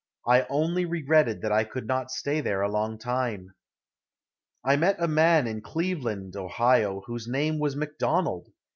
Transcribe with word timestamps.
I 0.27 0.47
only 0.49 0.83
regretted 0.85 1.43
that 1.43 1.51
I 1.51 1.63
could 1.63 1.85
not 1.85 2.09
stay 2.09 2.41
there 2.41 2.63
a 2.63 2.71
long 2.71 2.97
time. 2.97 3.53
I 4.65 4.75
met 4.75 4.95
a 4.97 5.07
man 5.07 5.45
in 5.45 5.61
Cleveland, 5.61 6.35
O., 6.35 7.03
whose 7.05 7.27
name 7.27 7.59
was 7.59 7.75
Macdonald. 7.75 8.47